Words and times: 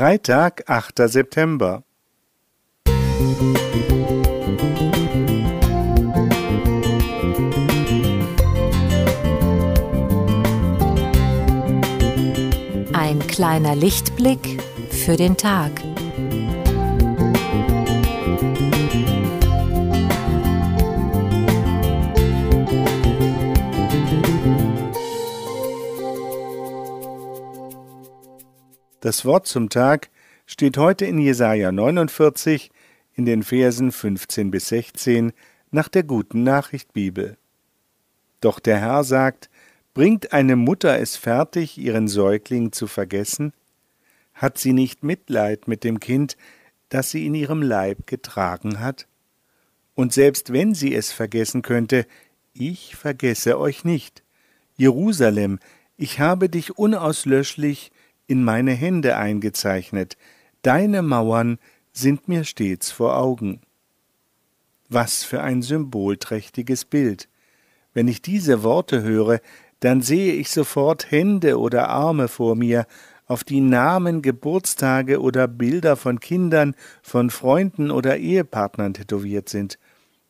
Freitag, 0.00 0.62
8. 0.66 1.10
September. 1.10 1.84
Ein 12.94 13.18
kleiner 13.28 13.76
Lichtblick 13.76 14.62
für 14.88 15.18
den 15.18 15.36
Tag. 15.36 15.72
Das 29.00 29.24
Wort 29.24 29.46
zum 29.46 29.70
Tag 29.70 30.10
steht 30.44 30.76
heute 30.76 31.06
in 31.06 31.18
Jesaja 31.18 31.72
49 31.72 32.70
in 33.14 33.24
den 33.24 33.42
Versen 33.42 33.92
15 33.92 34.50
bis 34.50 34.68
16 34.68 35.32
nach 35.70 35.88
der 35.88 36.02
Guten 36.02 36.42
Nachricht 36.42 36.92
Bibel. 36.92 37.38
Doch 38.42 38.60
der 38.60 38.78
Herr 38.78 39.02
sagt, 39.04 39.48
bringt 39.94 40.34
eine 40.34 40.54
Mutter 40.54 40.98
es 40.98 41.16
fertig, 41.16 41.78
ihren 41.78 42.08
Säugling 42.08 42.72
zu 42.72 42.86
vergessen? 42.86 43.54
Hat 44.34 44.58
sie 44.58 44.74
nicht 44.74 45.02
Mitleid 45.02 45.66
mit 45.66 45.82
dem 45.82 45.98
Kind, 45.98 46.36
das 46.90 47.10
sie 47.10 47.24
in 47.24 47.34
ihrem 47.34 47.62
Leib 47.62 48.06
getragen 48.06 48.80
hat? 48.80 49.06
Und 49.94 50.12
selbst 50.12 50.52
wenn 50.52 50.74
sie 50.74 50.94
es 50.94 51.10
vergessen 51.10 51.62
könnte, 51.62 52.06
ich 52.52 52.96
vergesse 52.96 53.58
euch 53.58 53.82
nicht. 53.82 54.22
Jerusalem, 54.76 55.58
ich 55.96 56.20
habe 56.20 56.50
dich 56.50 56.76
unauslöschlich 56.76 57.92
in 58.30 58.44
meine 58.44 58.72
Hände 58.72 59.16
eingezeichnet, 59.16 60.16
deine 60.62 61.02
Mauern 61.02 61.58
sind 61.92 62.28
mir 62.28 62.44
stets 62.44 62.92
vor 62.92 63.16
Augen. 63.16 63.60
Was 64.88 65.24
für 65.24 65.42
ein 65.42 65.62
symbolträchtiges 65.62 66.84
Bild. 66.84 67.28
Wenn 67.92 68.06
ich 68.06 68.22
diese 68.22 68.62
Worte 68.62 69.02
höre, 69.02 69.40
dann 69.80 70.00
sehe 70.00 70.34
ich 70.34 70.50
sofort 70.50 71.10
Hände 71.10 71.58
oder 71.58 71.88
Arme 71.88 72.28
vor 72.28 72.54
mir, 72.54 72.86
auf 73.26 73.42
die 73.42 73.60
Namen, 73.60 74.22
Geburtstage 74.22 75.20
oder 75.20 75.48
Bilder 75.48 75.96
von 75.96 76.20
Kindern, 76.20 76.76
von 77.02 77.30
Freunden 77.30 77.90
oder 77.90 78.16
Ehepartnern 78.16 78.94
tätowiert 78.94 79.48
sind. 79.48 79.76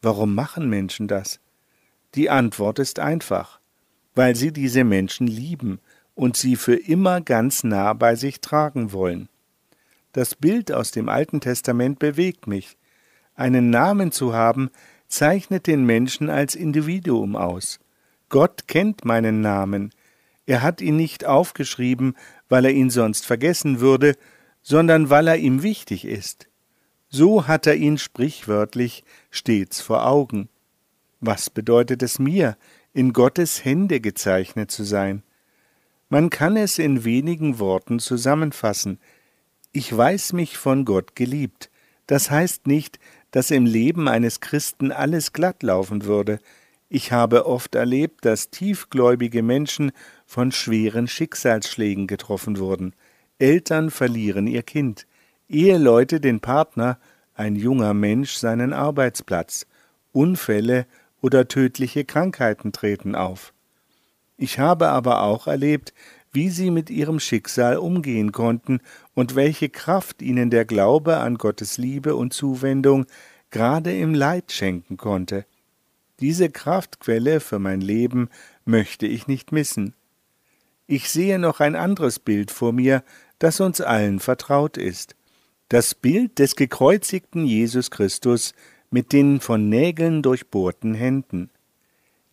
Warum 0.00 0.34
machen 0.34 0.70
Menschen 0.70 1.08
das? 1.08 1.40
Die 2.14 2.30
Antwort 2.30 2.78
ist 2.78 2.98
einfach, 2.98 3.60
weil 4.14 4.34
sie 4.34 4.52
diese 4.52 4.84
Menschen 4.84 5.26
lieben 5.26 5.78
und 6.22 6.36
sie 6.36 6.54
für 6.54 6.76
immer 6.76 7.20
ganz 7.20 7.64
nah 7.64 7.94
bei 7.94 8.14
sich 8.14 8.40
tragen 8.40 8.92
wollen. 8.92 9.28
Das 10.12 10.36
Bild 10.36 10.70
aus 10.70 10.92
dem 10.92 11.08
Alten 11.08 11.40
Testament 11.40 11.98
bewegt 11.98 12.46
mich. 12.46 12.76
Einen 13.34 13.70
Namen 13.70 14.12
zu 14.12 14.32
haben, 14.32 14.70
zeichnet 15.08 15.66
den 15.66 15.84
Menschen 15.84 16.30
als 16.30 16.54
Individuum 16.54 17.34
aus. 17.34 17.80
Gott 18.28 18.68
kennt 18.68 19.04
meinen 19.04 19.40
Namen. 19.40 19.90
Er 20.46 20.62
hat 20.62 20.80
ihn 20.80 20.94
nicht 20.94 21.24
aufgeschrieben, 21.24 22.14
weil 22.48 22.66
er 22.66 22.72
ihn 22.72 22.90
sonst 22.90 23.26
vergessen 23.26 23.80
würde, 23.80 24.14
sondern 24.62 25.10
weil 25.10 25.26
er 25.26 25.38
ihm 25.38 25.64
wichtig 25.64 26.04
ist. 26.04 26.46
So 27.08 27.48
hat 27.48 27.66
er 27.66 27.74
ihn 27.74 27.98
sprichwörtlich 27.98 29.02
stets 29.32 29.80
vor 29.80 30.06
Augen. 30.06 30.48
Was 31.18 31.50
bedeutet 31.50 32.00
es 32.00 32.20
mir, 32.20 32.56
in 32.92 33.12
Gottes 33.12 33.64
Hände 33.64 33.98
gezeichnet 33.98 34.70
zu 34.70 34.84
sein? 34.84 35.24
Man 36.12 36.28
kann 36.28 36.58
es 36.58 36.78
in 36.78 37.06
wenigen 37.06 37.58
Worten 37.58 37.98
zusammenfassen. 37.98 39.00
Ich 39.72 39.96
weiß 39.96 40.34
mich 40.34 40.58
von 40.58 40.84
Gott 40.84 41.16
geliebt. 41.16 41.70
Das 42.06 42.30
heißt 42.30 42.66
nicht, 42.66 42.98
dass 43.30 43.50
im 43.50 43.64
Leben 43.64 44.08
eines 44.08 44.40
Christen 44.40 44.92
alles 44.92 45.32
glatt 45.32 45.62
laufen 45.62 46.04
würde. 46.04 46.38
Ich 46.90 47.12
habe 47.12 47.46
oft 47.46 47.74
erlebt, 47.74 48.26
dass 48.26 48.50
tiefgläubige 48.50 49.42
Menschen 49.42 49.90
von 50.26 50.52
schweren 50.52 51.08
Schicksalsschlägen 51.08 52.06
getroffen 52.06 52.58
wurden. 52.58 52.94
Eltern 53.38 53.90
verlieren 53.90 54.46
ihr 54.46 54.64
Kind, 54.64 55.06
Eheleute 55.48 56.20
den 56.20 56.40
Partner, 56.40 56.98
ein 57.32 57.56
junger 57.56 57.94
Mensch 57.94 58.34
seinen 58.34 58.74
Arbeitsplatz, 58.74 59.66
Unfälle 60.12 60.84
oder 61.22 61.48
tödliche 61.48 62.04
Krankheiten 62.04 62.72
treten 62.72 63.14
auf. 63.14 63.54
Ich 64.42 64.58
habe 64.58 64.88
aber 64.88 65.22
auch 65.22 65.46
erlebt, 65.46 65.94
wie 66.32 66.50
sie 66.50 66.72
mit 66.72 66.90
ihrem 66.90 67.20
Schicksal 67.20 67.76
umgehen 67.76 68.32
konnten 68.32 68.80
und 69.14 69.36
welche 69.36 69.68
Kraft 69.68 70.20
ihnen 70.20 70.50
der 70.50 70.64
Glaube 70.64 71.18
an 71.18 71.38
Gottes 71.38 71.78
Liebe 71.78 72.16
und 72.16 72.32
Zuwendung 72.32 73.06
gerade 73.52 73.96
im 73.96 74.14
Leid 74.14 74.50
schenken 74.50 74.96
konnte. 74.96 75.46
Diese 76.18 76.50
Kraftquelle 76.50 77.38
für 77.38 77.60
mein 77.60 77.80
Leben 77.80 78.30
möchte 78.64 79.06
ich 79.06 79.28
nicht 79.28 79.52
missen. 79.52 79.94
Ich 80.88 81.08
sehe 81.08 81.38
noch 81.38 81.60
ein 81.60 81.76
anderes 81.76 82.18
Bild 82.18 82.50
vor 82.50 82.72
mir, 82.72 83.04
das 83.38 83.60
uns 83.60 83.80
allen 83.80 84.18
vertraut 84.18 84.76
ist. 84.76 85.14
Das 85.68 85.94
Bild 85.94 86.40
des 86.40 86.56
gekreuzigten 86.56 87.46
Jesus 87.46 87.92
Christus 87.92 88.54
mit 88.90 89.12
den 89.12 89.38
von 89.38 89.68
Nägeln 89.68 90.20
durchbohrten 90.20 90.94
Händen. 90.94 91.48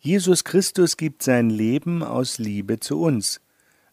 Jesus 0.02 0.46
Christus 0.46 0.96
gibt 0.96 1.24
sein 1.24 1.50
Leben 1.50 2.04
aus 2.04 2.38
Liebe 2.38 2.80
zu 2.80 3.02
uns. 3.02 3.42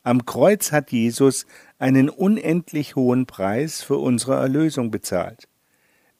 Am 0.05 0.25
Kreuz 0.25 0.71
hat 0.71 0.93
Jesus 0.93 1.47
einen 1.81 2.09
unendlich 2.09 2.95
hohen 2.95 3.27
Preis 3.27 3.83
für 3.83 3.97
unsere 3.97 4.37
Erlösung 4.37 4.93
bezahlt. 4.93 5.49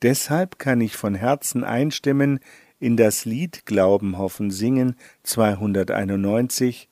Deshalb 0.03 0.59
kann 0.59 0.81
ich 0.81 0.97
von 0.97 1.15
Herzen 1.15 1.63
einstimmen 1.63 2.41
in 2.81 2.97
das 2.97 3.25
Lied 3.25 3.65
Glauben, 3.65 4.19
Hoffen, 4.19 4.51
Singen 4.51 4.97
291, 5.23 6.89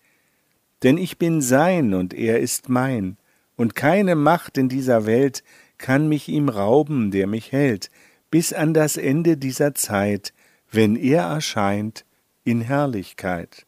denn 0.84 0.97
ich 0.97 1.19
bin 1.19 1.41
sein 1.41 1.94
und 1.94 2.15
er 2.15 2.38
ist 2.38 2.69
mein, 2.69 3.16
und 3.56 3.75
keine 3.75 4.15
Macht 4.15 4.56
in 4.56 4.69
dieser 4.69 5.04
Welt 5.04 5.43
kann 5.78 6.09
mich 6.09 6.28
ihm 6.28 6.49
rauben, 6.49 7.10
der 7.10 7.27
mich 7.27 7.50
hält, 7.50 7.91
bis 8.31 8.53
an 8.53 8.72
das 8.72 8.97
Ende 8.97 9.37
dieser 9.37 9.75
Zeit, 9.75 10.33
wenn 10.71 10.94
er 10.94 11.22
erscheint, 11.22 12.04
in 12.44 12.60
Herrlichkeit. 12.60 13.66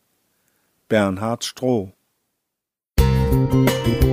Bernhard 0.88 1.42
Stroh 1.42 1.92
Musik 2.98 4.05